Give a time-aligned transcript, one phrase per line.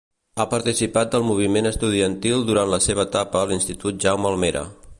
[0.35, 4.65] Ha participat del moviment estudiantil durant la seva etapa a l'Institut Jaume Almera.